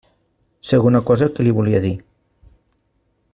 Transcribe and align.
Segona 0.69 1.01
cosa 1.09 1.27
que 1.35 1.45
li 1.47 1.53
volia 1.59 1.83
dir. 1.85 1.93